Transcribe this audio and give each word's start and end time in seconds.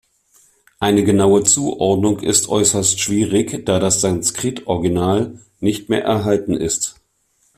Eine 0.79 1.03
genaue 1.03 1.43
Zuordnung 1.43 2.21
ist 2.21 2.49
äußerst 2.49 2.99
schwierig, 2.99 3.67
da 3.67 3.77
das 3.77 4.01
Sanskrit-Original 4.01 5.39
nicht 5.59 5.89
mehr 5.89 6.03
erhalten 6.03 6.55
ist. 6.55 6.95